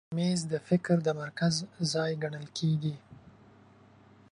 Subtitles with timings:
[0.17, 1.53] مېز د فکر د مرکز
[1.93, 2.95] ځای ګڼل کېږي.